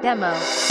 Demo. 0.00 0.67